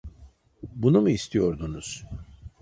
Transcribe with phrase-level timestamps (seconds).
[0.75, 2.05] Bunu mu istiyordunuz?